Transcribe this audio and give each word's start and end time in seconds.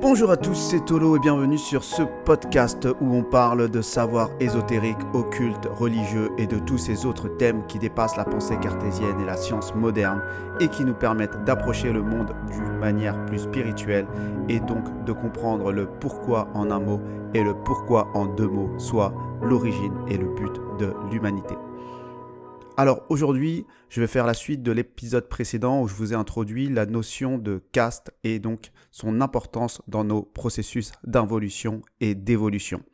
Bonjour 0.00 0.30
à 0.30 0.36
tous, 0.36 0.54
c'est 0.54 0.84
Tolo 0.84 1.16
et 1.16 1.18
bienvenue 1.18 1.58
sur 1.58 1.82
ce 1.82 2.02
podcast 2.24 2.86
où 3.00 3.16
on 3.16 3.24
parle 3.24 3.68
de 3.68 3.82
savoir 3.82 4.30
ésotérique, 4.38 4.98
occulte, 5.12 5.66
religieux 5.66 6.30
et 6.38 6.46
de 6.46 6.60
tous 6.60 6.78
ces 6.78 7.04
autres 7.04 7.26
thèmes 7.26 7.66
qui 7.66 7.80
dépassent 7.80 8.16
la 8.16 8.24
pensée 8.24 8.56
cartésienne 8.58 9.20
et 9.20 9.24
la 9.24 9.36
science 9.36 9.74
moderne 9.74 10.22
et 10.60 10.68
qui 10.68 10.84
nous 10.84 10.94
permettent 10.94 11.42
d'approcher 11.44 11.90
le 11.90 12.02
monde 12.02 12.32
d'une 12.48 12.78
manière 12.78 13.26
plus 13.26 13.40
spirituelle 13.40 14.06
et 14.48 14.60
donc 14.60 15.04
de 15.04 15.12
comprendre 15.12 15.72
le 15.72 15.86
pourquoi 15.86 16.46
en 16.54 16.70
un 16.70 16.78
mot 16.78 17.00
et 17.34 17.42
le 17.42 17.54
pourquoi 17.54 18.06
en 18.14 18.26
deux 18.26 18.48
mots, 18.48 18.70
soit 18.78 19.12
l'origine 19.42 19.94
et 20.06 20.16
le 20.16 20.26
but 20.26 20.60
de 20.78 20.94
l'humanité. 21.10 21.56
Alors 22.78 23.04
aujourd'hui, 23.08 23.66
je 23.88 24.00
vais 24.00 24.06
faire 24.06 24.24
la 24.24 24.34
suite 24.34 24.62
de 24.62 24.70
l'épisode 24.70 25.28
précédent 25.28 25.82
où 25.82 25.88
je 25.88 25.94
vous 25.94 26.12
ai 26.12 26.14
introduit 26.14 26.68
la 26.68 26.86
notion 26.86 27.36
de 27.36 27.60
caste 27.72 28.12
et 28.22 28.38
donc 28.38 28.70
son 28.92 29.20
importance 29.20 29.82
dans 29.88 30.04
nos 30.04 30.22
processus 30.22 30.92
d'involution 31.02 31.82
et 31.98 32.14
d'évolution. 32.14 32.84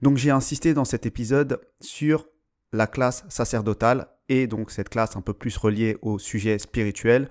Donc 0.00 0.16
j'ai 0.16 0.30
insisté 0.30 0.74
dans 0.74 0.84
cet 0.84 1.06
épisode 1.06 1.60
sur 1.80 2.28
la 2.72 2.86
classe 2.86 3.24
sacerdotale 3.28 4.06
et 4.28 4.46
donc 4.46 4.70
cette 4.70 4.90
classe 4.90 5.16
un 5.16 5.22
peu 5.22 5.34
plus 5.34 5.56
reliée 5.56 5.96
au 6.02 6.20
sujet 6.20 6.60
spirituel 6.60 7.28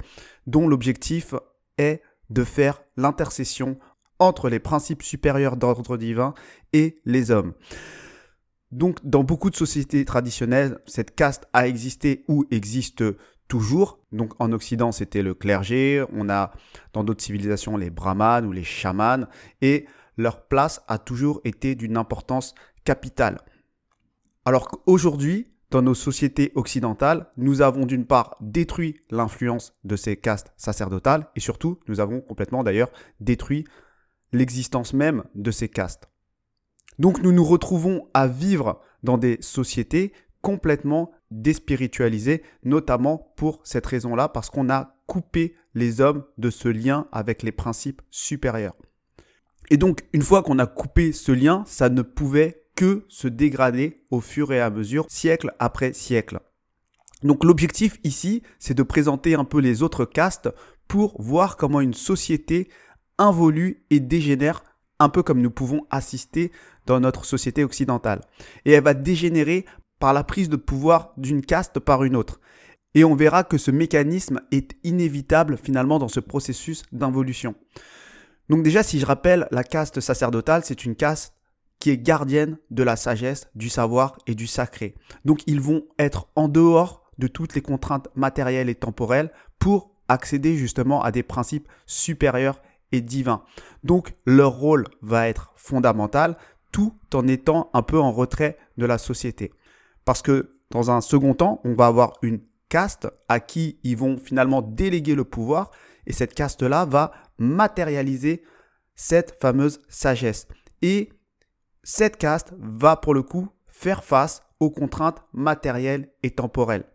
dont 0.48 0.68
l'objectif 0.68 1.34
est 1.77 2.02
de 2.30 2.43
faire 2.43 2.82
l'intercession 2.98 3.80
entre 4.20 4.49
les 4.49 4.59
principes 4.59 5.02
supérieurs 5.02 5.55
d'ordre 5.55 5.96
divin 5.96 6.34
et 6.73 6.99
les 7.05 7.32
hommes. 7.32 7.54
Donc, 8.72 9.00
dans 9.04 9.23
beaucoup 9.23 9.50
de 9.50 9.55
sociétés 9.55 10.05
traditionnelles, 10.05 10.80
cette 10.86 11.16
caste 11.16 11.48
a 11.54 11.68
existé 11.68 12.23
ou 12.27 12.46
existe 12.52 13.04
toujours. 13.48 14.00
Donc, 14.12 14.34
en 14.40 14.52
Occident, 14.52 14.91
c'était 14.91 15.23
le 15.23 15.34
clergé. 15.34 16.04
On 16.14 16.30
a 16.30 16.52
dans 16.94 17.04
d'autres 17.04 17.24
civilisations 17.24 17.77
les 17.77 17.90
brahmanes 17.90 18.46
ou 18.46 18.52
les 18.52 18.63
chamans. 18.63 19.26
Et 19.62 19.88
leur 20.18 20.48
place 20.48 20.82
a 20.88 20.99
toujours 20.99 21.41
été 21.46 21.76
d'une 21.76 21.98
importance 21.98 22.54
capitale. 22.84 23.40
Alors 24.46 24.68
qu'aujourd'hui, 24.68 25.52
dans 25.71 25.82
nos 25.82 25.93
sociétés 25.93 26.52
occidentales, 26.55 27.27
nous 27.38 27.62
avons 27.62 27.86
d'une 27.86 28.05
part 28.05 28.36
détruit 28.41 29.02
l'influence 29.12 29.74
de 29.84 29.96
ces 29.96 30.18
castes 30.18 30.52
sacerdotales 30.58 31.27
et 31.36 31.40
surtout, 31.40 31.80
nous 31.88 31.99
avons 31.99 32.21
complètement 32.21 32.63
d'ailleurs 32.63 32.91
détruit 33.20 33.65
l'existence 34.32 34.93
même 34.93 35.24
de 35.36 35.52
ces 35.52 35.70
castes. 35.70 36.09
Donc 37.00 37.24
nous 37.24 37.32
nous 37.32 37.46
retrouvons 37.46 38.08
à 38.14 38.28
vivre 38.28 38.82
dans 39.04 39.18
des 39.18 39.38
sociétés 39.42 40.14
complètement 40.42 41.12
déspiritualisées, 41.32 42.44
notamment 42.64 43.34
pour 43.36 43.60
cette 43.64 43.86
raison-là, 43.86 44.30
parce 44.30 44.50
qu'on 44.50 44.70
a 44.70 44.96
coupé 45.08 45.55
les 45.74 46.02
hommes 46.02 46.24
de 46.38 46.50
ce 46.50 46.68
lien 46.68 47.08
avec 47.12 47.44
les 47.44 47.52
principes 47.52 48.02
supérieurs. 48.10 48.76
Et 49.70 49.77
donc, 49.77 50.02
une 50.14 50.22
fois 50.22 50.42
qu'on 50.44 50.60
a 50.60 50.66
coupé 50.66 51.12
ce 51.12 51.32
lien, 51.32 51.64
ça 51.68 51.90
ne 51.90 52.02
pouvait 52.02 52.64
que 52.76 53.05
se 53.08 53.27
dégrader 53.27 54.04
au 54.10 54.22
fur 54.22 54.52
et 54.54 54.62
à 54.62 54.70
mesure, 54.70 55.05
siècle 55.10 55.54
après 55.60 55.94
siècle. 55.94 56.40
Donc 57.24 57.44
l'objectif 57.44 58.00
ici, 58.04 58.42
c'est 58.58 58.74
de 58.74 58.84
présenter 58.84 59.36
un 59.36 59.44
peu 59.44 59.60
les 59.60 59.84
autres 59.84 60.05
castes 60.05 60.50
pour 60.88 61.22
voir 61.22 61.58
comment 61.58 61.82
une 61.82 61.94
société 61.94 62.70
involue 63.18 63.84
et 63.90 64.00
dégénère 64.00 64.64
un 65.00 65.09
peu 65.09 65.24
comme 65.24 65.42
nous 65.42 65.52
pouvons 65.52 65.86
assister 65.90 66.52
dans 66.86 67.00
notre 67.00 67.25
société 67.25 67.64
occidentale. 67.64 68.22
Et 68.66 68.72
elle 68.72 68.84
va 68.84 68.94
dégénérer 68.94 69.66
par 70.00 70.14
la 70.14 70.24
prise 70.24 70.50
de 70.50 70.56
pouvoir 70.56 71.14
d'une 71.18 71.42
caste 71.42 71.80
par 71.80 72.03
une 72.03 72.16
autre. 72.16 72.40
Et 72.96 73.03
on 73.03 73.16
verra 73.16 73.44
que 73.44 73.58
ce 73.58 73.72
mécanisme 73.72 74.42
est 74.52 74.75
inévitable 74.84 75.58
finalement 75.58 76.00
dans 76.00 76.08
ce 76.08 76.20
processus 76.20 76.84
d'involution. 76.92 77.56
Donc 78.50 78.64
déjà, 78.64 78.81
si 78.81 79.00
je 79.00 79.06
rappelle, 79.06 79.47
la 79.52 79.64
caste 79.64 80.00
sacerdotale, 80.00 80.64
c'est 80.66 80.86
une 80.86 80.96
caste 80.96 81.36
qui 81.80 81.92
est 81.92 81.97
gardienne 81.97 82.58
de 82.72 82.84
la 82.84 82.96
sagesse, 82.96 83.47
du 83.56 83.70
savoir 83.70 84.18
et 84.28 84.36
du 84.36 84.47
sacré. 84.47 84.96
Donc 85.24 85.42
ils 85.48 85.62
vont 85.62 85.86
être 85.98 86.28
en 86.36 86.48
dehors 86.48 87.09
de 87.20 87.28
toutes 87.28 87.56
les 87.56 87.62
contraintes 87.62 88.09
matérielles 88.16 88.70
et 88.70 88.76
temporelles 88.76 89.32
pour 89.59 89.92
accéder 90.08 90.56
justement 90.56 91.02
à 91.04 91.12
des 91.12 91.24
principes 91.24 91.68
supérieurs 91.86 92.62
et 92.92 93.02
divins. 93.02 93.44
Donc 93.84 94.14
leur 94.26 94.54
rôle 94.54 94.86
va 95.02 95.28
être 95.28 95.54
fondamental 95.56 96.38
tout 96.72 96.94
en 97.14 97.28
étant 97.28 97.70
un 97.74 97.82
peu 97.82 98.00
en 98.00 98.12
retrait 98.12 98.58
de 98.78 98.86
la 98.86 98.98
société. 98.98 99.52
Parce 100.06 100.22
que 100.22 100.56
dans 100.72 100.92
un 100.92 101.02
second 101.02 101.34
temps, 101.34 101.62
on 101.64 101.74
va 101.74 101.88
avoir 101.88 102.14
une 102.22 102.42
caste 102.70 103.08
à 103.28 103.40
qui 103.40 103.80
ils 103.84 103.98
vont 103.98 104.18
finalement 104.18 104.62
déléguer 104.62 105.16
le 105.16 105.24
pouvoir 105.24 105.72
et 106.06 106.14
cette 106.14 106.34
caste-là 106.34 106.86
va 106.86 107.12
matérialiser 107.38 108.44
cette 108.96 109.40
fameuse 109.42 109.82
sagesse. 109.90 110.48
Et 110.82 111.10
cette 111.84 112.18
caste 112.18 112.54
va 112.60 112.96
pour 112.96 113.14
le 113.14 113.24
coup 113.24 113.50
faire 113.68 114.04
face 114.04 114.44
aux 114.60 114.70
contraintes 114.70 115.24
matérielles 115.34 116.10
et 116.22 116.32
temporelles. 116.32 116.86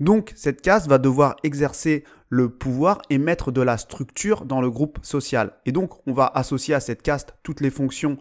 Donc 0.00 0.32
cette 0.34 0.60
caste 0.60 0.88
va 0.88 0.98
devoir 0.98 1.36
exercer 1.42 2.04
le 2.30 2.48
pouvoir 2.48 3.02
et 3.10 3.18
mettre 3.18 3.52
de 3.52 3.60
la 3.60 3.76
structure 3.76 4.46
dans 4.46 4.62
le 4.62 4.70
groupe 4.70 4.98
social. 5.02 5.52
Et 5.66 5.72
donc 5.72 5.92
on 6.06 6.14
va 6.14 6.26
associer 6.34 6.74
à 6.74 6.80
cette 6.80 7.02
caste 7.02 7.34
toutes 7.42 7.60
les 7.60 7.70
fonctions 7.70 8.16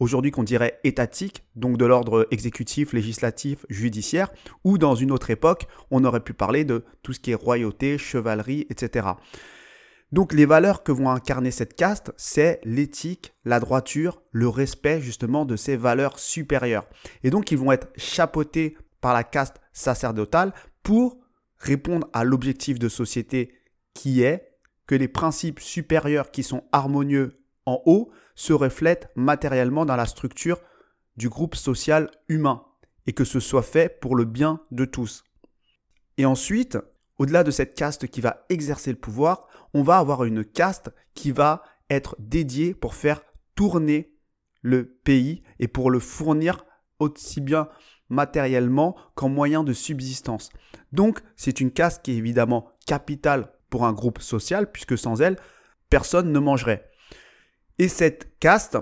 aujourd'hui 0.00 0.30
qu'on 0.30 0.42
dirait 0.42 0.80
étatiques, 0.82 1.44
donc 1.54 1.76
de 1.76 1.84
l'ordre 1.84 2.26
exécutif, 2.30 2.92
législatif, 2.92 3.64
judiciaire, 3.68 4.30
ou 4.64 4.78
dans 4.78 4.94
une 4.94 5.12
autre 5.12 5.30
époque, 5.30 5.68
on 5.90 6.04
aurait 6.04 6.24
pu 6.24 6.32
parler 6.32 6.64
de 6.64 6.84
tout 7.02 7.12
ce 7.12 7.20
qui 7.20 7.30
est 7.30 7.34
royauté, 7.34 7.98
chevalerie, 7.98 8.66
etc. 8.70 9.08
Donc 10.10 10.32
les 10.32 10.46
valeurs 10.46 10.82
que 10.82 10.90
vont 10.90 11.10
incarner 11.10 11.52
cette 11.52 11.76
caste, 11.76 12.12
c'est 12.16 12.60
l'éthique, 12.64 13.34
la 13.44 13.60
droiture, 13.60 14.22
le 14.32 14.48
respect 14.48 15.00
justement 15.00 15.44
de 15.44 15.54
ces 15.54 15.76
valeurs 15.76 16.18
supérieures. 16.18 16.86
Et 17.22 17.30
donc 17.30 17.52
ils 17.52 17.58
vont 17.58 17.70
être 17.70 17.88
chapeautés 17.96 18.76
par 19.00 19.14
la 19.14 19.22
caste 19.22 19.60
sacerdotale 19.72 20.52
pour 20.82 21.19
répondre 21.60 22.08
à 22.12 22.24
l'objectif 22.24 22.78
de 22.78 22.88
société 22.88 23.54
qui 23.94 24.22
est 24.22 24.56
que 24.86 24.94
les 24.94 25.08
principes 25.08 25.60
supérieurs 25.60 26.32
qui 26.32 26.42
sont 26.42 26.64
harmonieux 26.72 27.44
en 27.66 27.80
haut 27.86 28.10
se 28.34 28.52
reflètent 28.52 29.10
matériellement 29.14 29.84
dans 29.84 29.96
la 29.96 30.06
structure 30.06 30.60
du 31.16 31.28
groupe 31.28 31.54
social 31.54 32.10
humain 32.28 32.64
et 33.06 33.12
que 33.12 33.24
ce 33.24 33.38
soit 33.38 33.62
fait 33.62 34.00
pour 34.00 34.16
le 34.16 34.24
bien 34.24 34.60
de 34.70 34.84
tous. 34.84 35.24
Et 36.16 36.24
ensuite, 36.24 36.78
au-delà 37.18 37.44
de 37.44 37.50
cette 37.50 37.74
caste 37.74 38.08
qui 38.08 38.20
va 38.20 38.46
exercer 38.48 38.90
le 38.90 38.98
pouvoir, 38.98 39.46
on 39.74 39.82
va 39.82 39.98
avoir 39.98 40.24
une 40.24 40.44
caste 40.44 40.90
qui 41.14 41.30
va 41.30 41.62
être 41.90 42.16
dédiée 42.18 42.74
pour 42.74 42.94
faire 42.94 43.22
tourner 43.54 44.14
le 44.62 44.86
pays 44.86 45.42
et 45.58 45.68
pour 45.68 45.90
le 45.90 45.98
fournir 45.98 46.64
aussi 46.98 47.40
bien 47.40 47.68
matériellement 48.10 48.96
qu'en 49.14 49.28
moyen 49.28 49.64
de 49.64 49.72
subsistance. 49.72 50.50
Donc 50.92 51.20
c'est 51.36 51.60
une 51.60 51.70
caste 51.70 52.02
qui 52.02 52.12
est 52.12 52.16
évidemment 52.16 52.72
capitale 52.86 53.52
pour 53.70 53.86
un 53.86 53.92
groupe 53.92 54.20
social, 54.20 54.70
puisque 54.70 54.98
sans 54.98 55.22
elle, 55.22 55.36
personne 55.88 56.32
ne 56.32 56.38
mangerait. 56.38 56.90
Et 57.78 57.88
cette 57.88 58.38
caste 58.38 58.76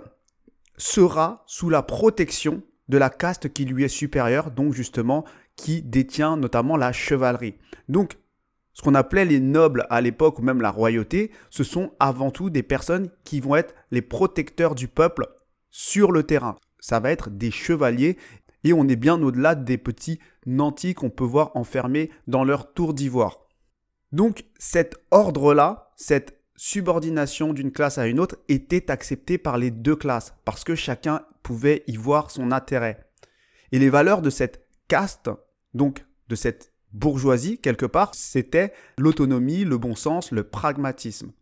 sera 0.76 1.44
sous 1.46 1.70
la 1.70 1.82
protection 1.82 2.62
de 2.88 2.98
la 2.98 3.10
caste 3.10 3.52
qui 3.52 3.64
lui 3.64 3.84
est 3.84 3.88
supérieure, 3.88 4.50
donc 4.50 4.72
justement 4.72 5.24
qui 5.56 5.82
détient 5.82 6.36
notamment 6.36 6.76
la 6.76 6.92
chevalerie. 6.92 7.56
Donc 7.88 8.16
ce 8.72 8.82
qu'on 8.82 8.94
appelait 8.94 9.24
les 9.24 9.40
nobles 9.40 9.86
à 9.90 10.00
l'époque 10.00 10.38
ou 10.38 10.42
même 10.42 10.62
la 10.62 10.70
royauté, 10.70 11.32
ce 11.50 11.64
sont 11.64 11.90
avant 11.98 12.30
tout 12.30 12.48
des 12.48 12.62
personnes 12.62 13.10
qui 13.24 13.40
vont 13.40 13.56
être 13.56 13.74
les 13.90 14.02
protecteurs 14.02 14.74
du 14.74 14.88
peuple 14.88 15.26
sur 15.68 16.12
le 16.12 16.22
terrain. 16.22 16.56
Ça 16.78 17.00
va 17.00 17.10
être 17.10 17.28
des 17.28 17.50
chevaliers 17.50 18.16
et 18.64 18.72
on 18.72 18.88
est 18.88 18.96
bien 18.96 19.20
au-delà 19.22 19.54
des 19.54 19.78
petits 19.78 20.18
nantis 20.46 20.94
qu'on 20.94 21.10
peut 21.10 21.24
voir 21.24 21.52
enfermés 21.56 22.10
dans 22.26 22.44
leur 22.44 22.72
tour 22.72 22.94
d'ivoire. 22.94 23.40
Donc 24.12 24.44
cet 24.58 24.96
ordre-là, 25.10 25.92
cette 25.96 26.40
subordination 26.56 27.52
d'une 27.52 27.72
classe 27.72 27.98
à 27.98 28.06
une 28.06 28.20
autre 28.20 28.36
était 28.48 28.90
acceptée 28.90 29.38
par 29.38 29.58
les 29.58 29.70
deux 29.70 29.96
classes 29.96 30.34
parce 30.44 30.64
que 30.64 30.74
chacun 30.74 31.22
pouvait 31.42 31.84
y 31.86 31.96
voir 31.96 32.30
son 32.30 32.52
intérêt. 32.52 33.08
Et 33.72 33.78
les 33.78 33.90
valeurs 33.90 34.22
de 34.22 34.30
cette 34.30 34.66
caste, 34.88 35.30
donc 35.74 36.04
de 36.28 36.34
cette 36.34 36.72
bourgeoisie 36.92 37.58
quelque 37.58 37.86
part, 37.86 38.14
c'était 38.14 38.72
l'autonomie, 38.96 39.64
le 39.64 39.78
bon 39.78 39.94
sens, 39.94 40.32
le 40.32 40.42
pragmatisme. 40.42 41.32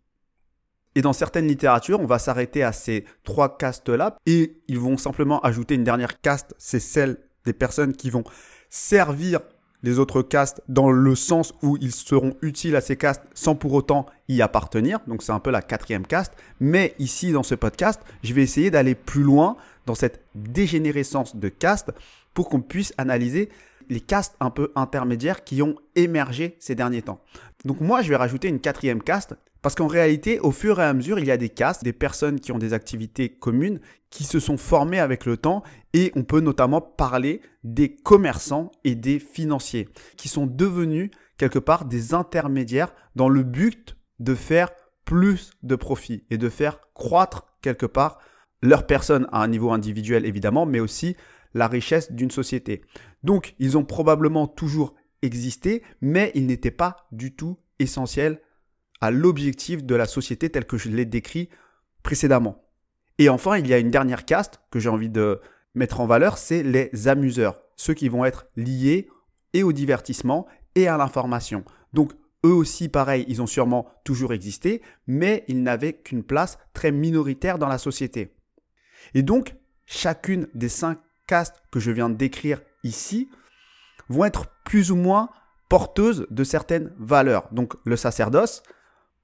Et 0.96 1.02
dans 1.02 1.12
certaines 1.12 1.46
littératures, 1.46 2.00
on 2.00 2.06
va 2.06 2.18
s'arrêter 2.18 2.62
à 2.62 2.72
ces 2.72 3.04
trois 3.22 3.58
castes-là 3.58 4.16
et 4.24 4.56
ils 4.66 4.78
vont 4.78 4.96
simplement 4.96 5.40
ajouter 5.40 5.74
une 5.74 5.84
dernière 5.84 6.22
caste, 6.22 6.54
c'est 6.56 6.80
celle 6.80 7.18
des 7.44 7.52
personnes 7.52 7.92
qui 7.92 8.08
vont 8.08 8.24
servir 8.70 9.40
les 9.82 9.98
autres 9.98 10.22
castes 10.22 10.62
dans 10.68 10.90
le 10.90 11.14
sens 11.14 11.52
où 11.62 11.76
ils 11.82 11.92
seront 11.92 12.34
utiles 12.40 12.76
à 12.76 12.80
ces 12.80 12.96
castes 12.96 13.22
sans 13.34 13.54
pour 13.54 13.74
autant 13.74 14.06
y 14.28 14.40
appartenir. 14.40 14.98
Donc 15.06 15.22
c'est 15.22 15.32
un 15.32 15.38
peu 15.38 15.50
la 15.50 15.60
quatrième 15.60 16.06
caste. 16.06 16.32
Mais 16.60 16.94
ici, 16.98 17.30
dans 17.30 17.42
ce 17.42 17.54
podcast, 17.54 18.00
je 18.24 18.32
vais 18.32 18.42
essayer 18.42 18.70
d'aller 18.70 18.94
plus 18.94 19.22
loin 19.22 19.58
dans 19.84 19.94
cette 19.94 20.24
dégénérescence 20.34 21.36
de 21.36 21.50
castes 21.50 21.92
pour 22.32 22.48
qu'on 22.48 22.62
puisse 22.62 22.94
analyser 22.96 23.50
les 23.90 24.00
castes 24.00 24.34
un 24.40 24.50
peu 24.50 24.72
intermédiaires 24.74 25.44
qui 25.44 25.60
ont 25.60 25.76
émergé 25.94 26.56
ces 26.58 26.74
derniers 26.74 27.02
temps. 27.02 27.20
Donc 27.66 27.82
moi, 27.82 28.00
je 28.00 28.08
vais 28.08 28.16
rajouter 28.16 28.48
une 28.48 28.60
quatrième 28.60 29.02
caste 29.02 29.34
Parce 29.62 29.74
qu'en 29.74 29.86
réalité, 29.86 30.38
au 30.40 30.52
fur 30.52 30.80
et 30.80 30.84
à 30.84 30.92
mesure, 30.92 31.18
il 31.18 31.26
y 31.26 31.30
a 31.30 31.36
des 31.36 31.48
castes, 31.48 31.82
des 31.82 31.92
personnes 31.92 32.40
qui 32.40 32.52
ont 32.52 32.58
des 32.58 32.72
activités 32.72 33.30
communes, 33.30 33.80
qui 34.10 34.24
se 34.24 34.38
sont 34.38 34.56
formées 34.56 35.00
avec 35.00 35.26
le 35.26 35.36
temps, 35.36 35.62
et 35.92 36.12
on 36.14 36.22
peut 36.22 36.40
notamment 36.40 36.80
parler 36.80 37.40
des 37.64 37.96
commerçants 37.96 38.70
et 38.84 38.94
des 38.94 39.18
financiers, 39.18 39.88
qui 40.16 40.28
sont 40.28 40.46
devenus 40.46 41.10
quelque 41.36 41.58
part 41.58 41.84
des 41.84 42.14
intermédiaires 42.14 42.94
dans 43.14 43.28
le 43.28 43.42
but 43.42 43.96
de 44.20 44.34
faire 44.34 44.70
plus 45.04 45.52
de 45.62 45.76
profit 45.76 46.24
et 46.30 46.38
de 46.38 46.48
faire 46.48 46.80
croître 46.94 47.46
quelque 47.62 47.86
part 47.86 48.18
leur 48.62 48.86
personne 48.86 49.26
à 49.32 49.42
un 49.42 49.48
niveau 49.48 49.70
individuel 49.70 50.24
évidemment, 50.24 50.66
mais 50.66 50.80
aussi 50.80 51.16
la 51.54 51.68
richesse 51.68 52.12
d'une 52.12 52.30
société. 52.30 52.82
Donc 53.22 53.54
ils 53.58 53.78
ont 53.78 53.84
probablement 53.84 54.46
toujours 54.46 54.94
existé, 55.22 55.82
mais 56.00 56.32
ils 56.34 56.46
n'étaient 56.46 56.70
pas 56.70 57.06
du 57.12 57.34
tout 57.34 57.58
essentiels 57.78 58.40
à 59.00 59.10
l'objectif 59.10 59.84
de 59.84 59.94
la 59.94 60.06
société 60.06 60.50
tel 60.50 60.66
que 60.66 60.78
je 60.78 60.88
l'ai 60.88 61.04
décrit 61.04 61.48
précédemment. 62.02 62.64
Et 63.18 63.28
enfin, 63.28 63.56
il 63.58 63.66
y 63.66 63.74
a 63.74 63.78
une 63.78 63.90
dernière 63.90 64.24
caste 64.24 64.60
que 64.70 64.78
j'ai 64.78 64.88
envie 64.88 65.08
de 65.08 65.40
mettre 65.74 66.00
en 66.00 66.06
valeur, 66.06 66.38
c'est 66.38 66.62
les 66.62 67.08
amuseurs, 67.08 67.60
ceux 67.76 67.94
qui 67.94 68.08
vont 68.08 68.24
être 68.24 68.46
liés 68.56 69.08
et 69.52 69.62
au 69.62 69.72
divertissement 69.72 70.46
et 70.74 70.88
à 70.88 70.96
l'information. 70.96 71.64
Donc 71.92 72.12
eux 72.44 72.52
aussi, 72.52 72.88
pareil, 72.88 73.24
ils 73.28 73.42
ont 73.42 73.46
sûrement 73.46 73.88
toujours 74.04 74.32
existé, 74.32 74.82
mais 75.06 75.44
ils 75.48 75.62
n'avaient 75.62 75.94
qu'une 75.94 76.22
place 76.22 76.58
très 76.74 76.92
minoritaire 76.92 77.58
dans 77.58 77.68
la 77.68 77.78
société. 77.78 78.34
Et 79.14 79.22
donc, 79.22 79.54
chacune 79.86 80.48
des 80.54 80.68
cinq 80.68 80.98
castes 81.26 81.62
que 81.72 81.80
je 81.80 81.90
viens 81.90 82.08
de 82.08 82.14
décrire 82.14 82.62
ici 82.84 83.28
vont 84.08 84.24
être 84.24 84.46
plus 84.64 84.90
ou 84.90 84.96
moins 84.96 85.30
porteuses 85.68 86.26
de 86.30 86.44
certaines 86.44 86.92
valeurs. 86.98 87.48
Donc 87.52 87.74
le 87.84 87.96
sacerdoce 87.96 88.62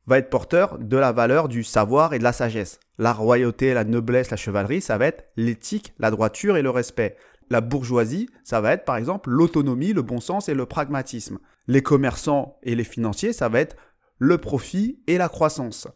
va 0.07 0.19
être 0.19 0.31
porteur 0.31 0.79
de 0.79 0.97
la 0.97 1.13
valeur 1.13 1.49
du 1.49 1.65
savoir 1.65 2.13
et 2.15 2.19
de 2.19 2.25
la 2.25 2.33
sagesse. 2.33 2.81
La 2.99 3.13
royauté, 3.13 3.75
la 3.75 3.85
noblesse, 3.85 4.31
la 4.31 4.37
chevalerie, 4.37 4.81
ça 4.81 4.99
va 4.99 5.07
être 5.07 5.25
l'éthique, 5.37 5.95
la 5.99 6.11
droiture 6.11 6.57
et 6.57 6.63
le 6.63 6.71
respect. 6.71 7.17
La 7.51 7.61
bourgeoisie, 7.61 8.29
ça 8.45 8.61
va 8.61 8.73
être 8.73 8.85
par 8.85 8.97
exemple 8.97 9.31
l'autonomie, 9.31 9.93
le 9.93 10.03
bon 10.03 10.21
sens 10.21 10.49
et 10.49 10.55
le 10.55 10.67
pragmatisme. 10.67 11.39
Les 11.67 11.83
commerçants 11.83 12.59
et 12.63 12.75
les 12.75 12.85
financiers, 12.85 13.33
ça 13.33 13.49
va 13.49 13.61
être 13.61 13.77
le 14.19 14.39
profit 14.39 15.01
et 15.07 15.19
la 15.19 15.29
croissance. 15.29 15.89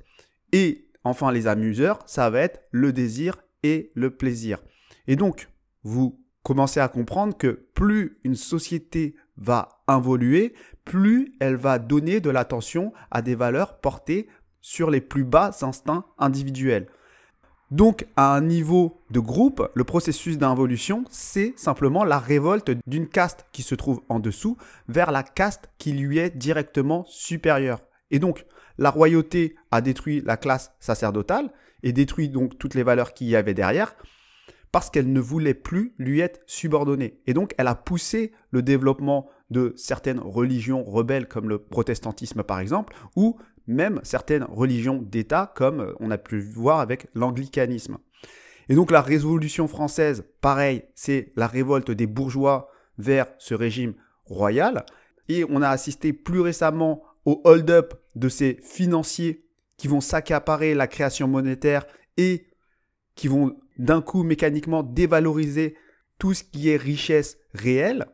Et 0.53 0.89
enfin 1.05 1.33
les 1.33 1.47
amuseurs, 1.47 2.01
ça 2.07 2.31
va 2.31 2.41
être 2.41 2.61
le 2.71 2.93
désir 2.93 3.39
et 3.63 3.91
le 3.95 4.11
plaisir. 4.11 4.63
Et 5.07 5.17
donc, 5.17 5.49
vous 5.83 6.21
commencez 6.43 6.81
à 6.81 6.89
comprendre 6.89 7.37
que 7.37 7.67
plus 7.75 8.19
une 8.25 8.37
société 8.37 9.17
va 9.39 9.81
involuer, 9.87 10.55
plus 10.85 11.35
elle 11.41 11.57
va 11.57 11.79
donner 11.79 12.21
de 12.21 12.31
l'attention 12.31 12.93
à 13.11 13.23
des 13.23 13.35
valeurs 13.35 13.79
portées 13.79 14.29
sur 14.61 14.91
les 14.91 15.01
plus 15.01 15.25
bas 15.25 15.51
instincts 15.63 16.05
individuels. 16.19 16.89
Donc, 17.73 18.07
à 18.15 18.35
un 18.35 18.43
niveau 18.43 19.03
de 19.11 19.19
groupe, 19.19 19.71
le 19.75 19.83
processus 19.83 20.39
d'involution, 20.39 21.05
c'est 21.11 21.53
simplement 21.57 22.05
la 22.05 22.21
révolte 22.21 22.71
d'une 22.87 23.09
caste 23.09 23.45
qui 23.51 23.63
se 23.63 23.75
trouve 23.75 24.03
en 24.09 24.21
dessous 24.21 24.57
vers 24.89 25.11
la 25.11 25.25
caste 25.25 25.69
qui 25.77 25.93
lui 25.93 26.19
est 26.19 26.37
directement 26.37 27.05
supérieure. 27.09 27.81
Et 28.13 28.21
donc, 28.21 28.47
la 28.79 28.91
royauté 28.91 29.57
a 29.73 29.81
détruit 29.81 30.23
la 30.25 30.37
classe 30.37 30.73
sacerdotale 30.79 31.51
et 31.83 31.93
détruit 31.93 32.29
donc 32.29 32.57
toutes 32.57 32.75
les 32.75 32.85
valeurs 32.85 33.15
qu'il 33.15 33.27
y 33.27 33.37
avait 33.37 33.55
derrière 33.55 33.97
parce 34.77 34.91
qu'elle 34.91 35.11
ne 35.11 35.21
voulait 35.21 35.55
plus 35.55 35.95
lui 35.97 36.21
être 36.21 36.43
subordonnée. 36.45 37.19
Et 37.27 37.33
donc, 37.33 37.55
elle 37.57 37.67
a 37.67 37.75
poussé 37.75 38.33
le 38.51 38.61
développement 38.61 39.27
de 39.49 39.73
certaines 39.75 40.19
religions 40.19 40.85
rebelles 40.85 41.29
comme 41.29 41.49
le 41.49 41.57
protestantisme 41.57 42.43
par 42.43 42.61
exemple, 42.61 42.95
ou 43.17 43.39
même 43.67 44.01
certaines 44.03 44.45
religions 44.45 45.01
d'État 45.01 45.51
comme 45.57 45.81
euh, 45.81 45.95
on 45.99 46.11
a 46.11 46.19
pu 46.19 46.41
voir 46.41 46.81
avec 46.81 47.07
l'anglicanisme. 47.15 47.97
Et 48.69 48.75
donc 48.75 48.91
la 48.91 49.01
Révolution 49.01 49.67
française, 49.67 50.25
pareil, 50.43 50.83
c'est 50.95 51.33
la 51.37 51.47
révolte 51.47 51.91
des 51.91 52.07
bourgeois 52.07 52.69
vers 52.99 53.29
ce 53.39 53.55
régime 53.55 53.95
royal. 54.27 54.85
Et 55.31 55.47
on 55.49 55.63
a 55.63 55.71
assisté 55.71 56.13
plus 56.13 56.41
récemment 56.41 57.03
au 57.25 57.41
hold-up 57.45 57.95
de 58.15 58.29
ces 58.29 58.59
financiers 58.63 59.43
qui 59.79 59.89
vont 59.89 60.03
s'accaparer 60.03 60.75
la 60.75 60.87
création 60.87 61.29
monétaire 61.29 61.87
et 62.19 62.47
qui 63.15 63.29
vont 63.29 63.57
d'un 63.79 64.01
coup 64.01 64.23
mécaniquement 64.23 64.83
dévaloriser 64.83 65.77
tout 66.19 66.35
ce 66.35 66.45
qui 66.45 66.71
est 66.71 66.77
richesse 66.77 67.39
réelle. 67.55 68.07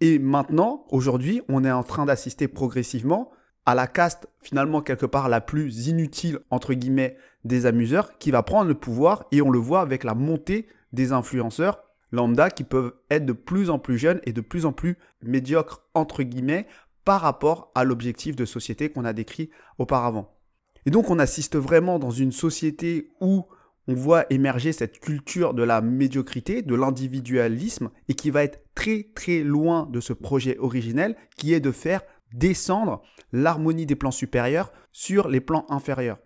Et 0.00 0.18
maintenant, 0.18 0.86
aujourd'hui, 0.90 1.42
on 1.48 1.64
est 1.64 1.70
en 1.70 1.82
train 1.82 2.06
d'assister 2.06 2.48
progressivement 2.48 3.30
à 3.64 3.74
la 3.74 3.86
caste 3.86 4.28
finalement 4.40 4.80
quelque 4.80 5.06
part 5.06 5.28
la 5.28 5.40
plus 5.40 5.88
inutile 5.88 6.38
entre 6.50 6.72
guillemets 6.72 7.16
des 7.44 7.66
amuseurs 7.66 8.16
qui 8.18 8.30
va 8.30 8.42
prendre 8.42 8.68
le 8.68 8.74
pouvoir 8.74 9.24
et 9.32 9.42
on 9.42 9.50
le 9.50 9.58
voit 9.58 9.80
avec 9.80 10.04
la 10.04 10.14
montée 10.14 10.68
des 10.92 11.12
influenceurs 11.12 11.82
lambda 12.12 12.50
qui 12.50 12.62
peuvent 12.62 12.94
être 13.10 13.26
de 13.26 13.32
plus 13.32 13.68
en 13.68 13.80
plus 13.80 13.98
jeunes 13.98 14.20
et 14.24 14.32
de 14.32 14.40
plus 14.40 14.66
en 14.66 14.72
plus 14.72 14.96
médiocres 15.22 15.82
entre 15.94 16.22
guillemets 16.22 16.66
par 17.04 17.20
rapport 17.20 17.70
à 17.74 17.84
l'objectif 17.84 18.36
de 18.36 18.44
société 18.44 18.90
qu'on 18.90 19.04
a 19.04 19.12
décrit 19.12 19.50
auparavant. 19.78 20.32
Et 20.86 20.90
donc 20.90 21.10
on 21.10 21.18
assiste 21.18 21.56
vraiment 21.56 21.98
dans 21.98 22.10
une 22.10 22.32
société 22.32 23.10
où 23.20 23.46
on 23.88 23.94
voit 23.94 24.26
émerger 24.30 24.72
cette 24.72 24.98
culture 25.00 25.54
de 25.54 25.62
la 25.62 25.80
médiocrité, 25.80 26.62
de 26.62 26.74
l'individualisme, 26.74 27.90
et 28.08 28.14
qui 28.14 28.30
va 28.30 28.42
être 28.42 28.62
très 28.74 29.08
très 29.14 29.42
loin 29.42 29.86
de 29.86 30.00
ce 30.00 30.12
projet 30.12 30.58
originel 30.58 31.16
qui 31.36 31.52
est 31.54 31.60
de 31.60 31.70
faire 31.70 32.02
descendre 32.34 33.02
l'harmonie 33.32 33.86
des 33.86 33.96
plans 33.96 34.10
supérieurs 34.10 34.72
sur 34.92 35.28
les 35.28 35.40
plans 35.40 35.66
inférieurs. 35.68 36.18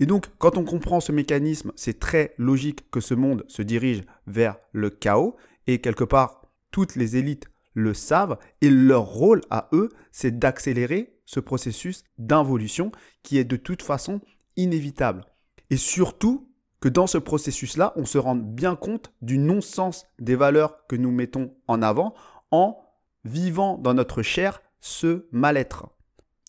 Et 0.00 0.06
donc, 0.06 0.26
quand 0.38 0.56
on 0.56 0.64
comprend 0.64 1.00
ce 1.00 1.12
mécanisme, 1.12 1.72
c'est 1.76 2.00
très 2.00 2.34
logique 2.36 2.90
que 2.90 3.00
ce 3.00 3.14
monde 3.14 3.44
se 3.48 3.62
dirige 3.62 4.02
vers 4.26 4.56
le 4.72 4.90
chaos, 4.90 5.36
et 5.66 5.80
quelque 5.80 6.04
part, 6.04 6.42
toutes 6.70 6.96
les 6.96 7.16
élites 7.16 7.46
le 7.74 7.94
savent, 7.94 8.38
et 8.60 8.70
leur 8.70 9.04
rôle 9.04 9.42
à 9.50 9.68
eux, 9.72 9.90
c'est 10.10 10.38
d'accélérer 10.38 11.14
ce 11.26 11.40
processus 11.40 12.04
d'involution 12.18 12.92
qui 13.22 13.38
est 13.38 13.44
de 13.44 13.56
toute 13.56 13.82
façon 13.82 14.20
inévitable. 14.56 15.24
Et 15.70 15.76
surtout, 15.76 16.53
dans 16.88 17.06
ce 17.06 17.18
processus-là, 17.18 17.92
on 17.96 18.04
se 18.04 18.18
rende 18.18 18.44
bien 18.54 18.76
compte 18.76 19.12
du 19.22 19.38
non-sens 19.38 20.06
des 20.18 20.36
valeurs 20.36 20.86
que 20.86 20.96
nous 20.96 21.10
mettons 21.10 21.54
en 21.66 21.82
avant 21.82 22.14
en 22.50 22.78
vivant 23.24 23.78
dans 23.78 23.94
notre 23.94 24.22
chair 24.22 24.62
ce 24.80 25.26
mal-être. 25.32 25.88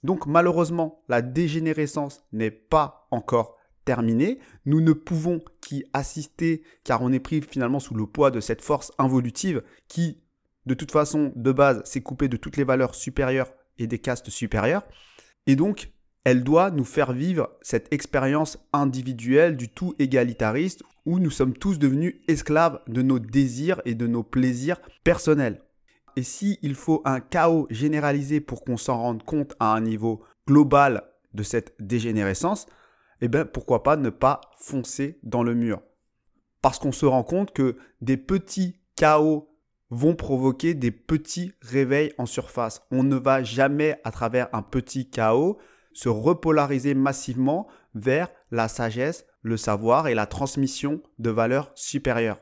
Donc 0.03 0.27
malheureusement, 0.27 1.03
la 1.07 1.21
dégénérescence 1.21 2.23
n'est 2.31 2.51
pas 2.51 3.07
encore 3.11 3.55
terminée. 3.85 4.39
Nous 4.65 4.81
ne 4.81 4.93
pouvons 4.93 5.41
qu'y 5.61 5.85
assister 5.93 6.63
car 6.83 7.01
on 7.01 7.13
est 7.13 7.19
pris 7.19 7.41
finalement 7.41 7.79
sous 7.79 7.95
le 7.95 8.05
poids 8.05 8.31
de 8.31 8.41
cette 8.41 8.61
force 8.61 8.91
involutive 8.97 9.63
qui, 9.87 10.21
de 10.65 10.73
toute 10.73 10.91
façon, 10.91 11.31
de 11.35 11.51
base, 11.51 11.83
s'est 11.85 12.01
coupée 12.01 12.27
de 12.27 12.37
toutes 12.37 12.57
les 12.57 12.63
valeurs 12.63 12.93
supérieures 12.93 13.53
et 13.77 13.87
des 13.87 13.99
castes 13.99 14.29
supérieures. 14.29 14.83
Et 15.47 15.55
donc, 15.55 15.91
elle 16.25 16.43
doit 16.43 16.71
nous 16.71 16.83
faire 16.83 17.13
vivre 17.13 17.51
cette 17.61 17.93
expérience 17.93 18.57
individuelle 18.73 19.55
du 19.55 19.69
tout 19.69 19.93
égalitariste 19.99 20.83
où 21.05 21.19
nous 21.19 21.29
sommes 21.29 21.53
tous 21.53 21.77
devenus 21.77 22.15
esclaves 22.27 22.81
de 22.87 23.03
nos 23.03 23.19
désirs 23.19 23.79
et 23.85 23.93
de 23.93 24.07
nos 24.07 24.23
plaisirs 24.23 24.81
personnels. 25.03 25.61
Et 26.15 26.23
s'il 26.23 26.57
il 26.63 26.73
faut 26.73 27.03
un 27.05 27.19
chaos 27.19 27.67
généralisé 27.69 28.41
pour 28.41 28.63
qu'on 28.63 28.77
s'en 28.77 28.97
rende 28.97 29.23
compte 29.23 29.55
à 29.59 29.75
un 29.75 29.81
niveau 29.81 30.23
global 30.47 31.03
de 31.35 31.43
cette 31.43 31.75
dégénérescence, 31.79 32.65
eh 33.21 33.27
bien 33.27 33.45
pourquoi 33.45 33.83
pas 33.83 33.95
ne 33.95 34.09
pas 34.09 34.41
foncer 34.57 35.19
dans 35.21 35.43
le 35.43 35.53
mur? 35.53 35.83
Parce 36.61 36.79
qu'on 36.79 36.91
se 36.91 37.05
rend 37.05 37.23
compte 37.23 37.53
que 37.53 37.77
des 38.01 38.17
petits 38.17 38.79
chaos 38.95 39.55
vont 39.91 40.15
provoquer 40.15 40.73
des 40.73 40.89
petits 40.89 41.51
réveils 41.61 42.13
en 42.17 42.25
surface. 42.25 42.81
On 42.89 43.03
ne 43.03 43.15
va 43.15 43.43
jamais 43.43 43.99
à 44.03 44.09
travers 44.09 44.49
un 44.53 44.63
petit 44.63 45.07
chaos 45.07 45.59
se 45.95 46.09
repolariser 46.09 46.93
massivement 46.93 47.67
vers 47.95 48.29
la 48.51 48.67
sagesse, 48.67 49.25
le 49.41 49.57
savoir 49.57 50.07
et 50.07 50.13
la 50.13 50.27
transmission 50.27 51.01
de 51.17 51.29
valeurs 51.29 51.71
supérieures. 51.73 52.41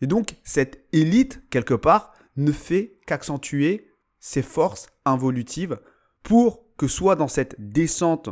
Et 0.00 0.06
donc, 0.06 0.36
cette 0.42 0.84
élite, 0.92 1.42
quelque 1.50 1.74
part, 1.74 2.12
ne 2.36 2.52
fait 2.52 2.98
qu'accentuer 3.06 3.92
ses 4.18 4.42
forces 4.42 4.88
involutives 5.04 5.78
pour 6.22 6.64
que 6.76 6.88
soit 6.88 7.16
dans 7.16 7.28
cette 7.28 7.54
descente, 7.58 8.30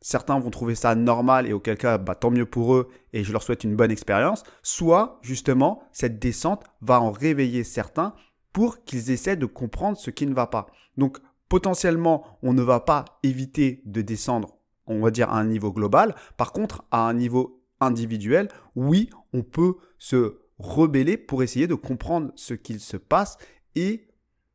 certains 0.00 0.38
vont 0.38 0.50
trouver 0.50 0.74
ça 0.74 0.94
normal 0.96 1.46
et 1.46 1.52
auquel 1.52 1.78
cas, 1.78 1.96
bah, 1.96 2.16
tant 2.16 2.30
mieux 2.30 2.46
pour 2.46 2.74
eux 2.74 2.88
et 3.12 3.22
je 3.22 3.32
leur 3.32 3.42
souhaite 3.42 3.64
une 3.64 3.76
bonne 3.76 3.90
expérience, 3.92 4.42
soit 4.62 5.20
justement, 5.22 5.82
cette 5.92 6.18
descente 6.18 6.64
va 6.80 7.00
en 7.00 7.12
réveiller 7.12 7.62
certains 7.62 8.14
pour 8.52 8.82
qu'ils 8.84 9.12
essaient 9.12 9.36
de 9.36 9.46
comprendre 9.46 9.96
ce 9.96 10.10
qui 10.10 10.26
ne 10.26 10.34
va 10.34 10.48
pas. 10.48 10.66
Donc, 10.96 11.18
potentiellement, 11.48 12.38
on 12.42 12.52
ne 12.52 12.62
va 12.62 12.80
pas 12.80 13.04
éviter 13.22 13.82
de 13.84 14.02
descendre, 14.02 14.58
on 14.86 15.00
va 15.00 15.10
dire, 15.10 15.30
à 15.30 15.38
un 15.38 15.44
niveau 15.44 15.72
global. 15.72 16.14
Par 16.36 16.52
contre, 16.52 16.84
à 16.90 17.08
un 17.08 17.14
niveau 17.14 17.62
individuel, 17.80 18.48
oui, 18.76 19.10
on 19.32 19.42
peut 19.42 19.74
se 19.98 20.38
rebeller 20.58 21.16
pour 21.16 21.42
essayer 21.42 21.66
de 21.66 21.74
comprendre 21.74 22.32
ce 22.36 22.54
qu'il 22.54 22.80
se 22.80 22.96
passe 22.96 23.38
et 23.74 24.08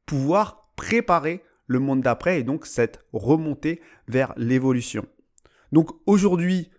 pouvoir 0.05 0.71
préparer 0.75 1.43
le 1.67 1.79
monde 1.79 2.01
d'après 2.01 2.39
et 2.39 2.43
donc 2.43 2.65
cette 2.65 3.05
remontée 3.13 3.81
vers 4.07 4.33
l'évolution. 4.37 5.05
Donc 5.71 5.91
aujourd'hui, 6.05 6.71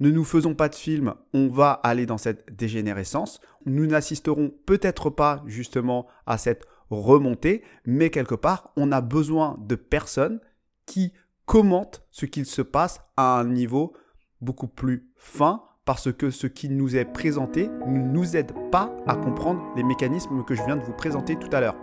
ne 0.00 0.10
nous 0.10 0.24
faisons 0.24 0.54
pas 0.54 0.68
de 0.68 0.74
film, 0.74 1.14
on 1.32 1.48
va 1.48 1.72
aller 1.72 2.06
dans 2.06 2.18
cette 2.18 2.54
dégénérescence. 2.54 3.40
Nous 3.64 3.86
n'assisterons 3.86 4.52
peut-être 4.66 5.10
pas 5.10 5.42
justement 5.46 6.06
à 6.26 6.38
cette 6.38 6.66
remontée, 6.90 7.62
mais 7.86 8.10
quelque 8.10 8.34
part, 8.34 8.72
on 8.76 8.92
a 8.92 9.00
besoin 9.00 9.56
de 9.60 9.74
personnes 9.74 10.40
qui 10.86 11.12
commentent 11.46 12.06
ce 12.10 12.26
qu'il 12.26 12.46
se 12.46 12.62
passe 12.62 13.00
à 13.16 13.38
un 13.38 13.44
niveau 13.44 13.94
beaucoup 14.40 14.68
plus 14.68 15.10
fin, 15.16 15.62
parce 15.84 16.12
que 16.12 16.30
ce 16.30 16.46
qui 16.46 16.68
nous 16.68 16.96
est 16.96 17.04
présenté 17.04 17.68
ne 17.86 17.98
nous 17.98 18.36
aide 18.36 18.52
pas 18.70 18.94
à 19.06 19.16
comprendre 19.16 19.62
les 19.76 19.82
mécanismes 19.82 20.44
que 20.44 20.54
je 20.54 20.62
viens 20.64 20.76
de 20.76 20.82
vous 20.82 20.92
présenter 20.92 21.36
tout 21.36 21.48
à 21.52 21.60
l'heure. 21.60 21.76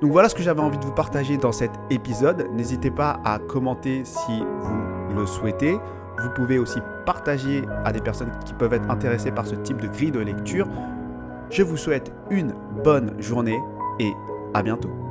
Donc 0.00 0.10
voilà 0.10 0.28
ce 0.28 0.34
que 0.34 0.42
j'avais 0.42 0.60
envie 0.60 0.78
de 0.78 0.84
vous 0.84 0.94
partager 0.94 1.36
dans 1.36 1.52
cet 1.52 1.70
épisode. 1.88 2.48
N'hésitez 2.52 2.90
pas 2.90 3.20
à 3.24 3.38
commenter 3.38 4.04
si 4.04 4.42
vous 4.58 5.14
le 5.14 5.26
souhaitez. 5.26 5.78
Vous 6.22 6.30
pouvez 6.30 6.58
aussi 6.58 6.78
partager 7.04 7.64
à 7.84 7.92
des 7.92 8.00
personnes 8.00 8.30
qui 8.44 8.54
peuvent 8.54 8.72
être 8.72 8.88
intéressées 8.88 9.32
par 9.32 9.44
ce 9.44 9.56
type 9.56 9.80
de 9.80 9.88
grille 9.88 10.12
de 10.12 10.20
lecture. 10.20 10.68
Je 11.50 11.64
vous 11.64 11.76
souhaite 11.76 12.12
une 12.30 12.54
bonne 12.84 13.20
journée 13.20 13.58
et 13.98 14.12
à 14.54 14.62
bientôt. 14.62 15.01